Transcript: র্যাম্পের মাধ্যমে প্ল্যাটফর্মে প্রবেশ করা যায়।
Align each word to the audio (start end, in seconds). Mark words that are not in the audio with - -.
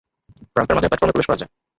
র্যাম্পের 0.55 0.75
মাধ্যমে 0.75 0.89
প্ল্যাটফর্মে 0.91 1.13
প্রবেশ 1.15 1.27
করা 1.29 1.39
যায়। 1.41 1.51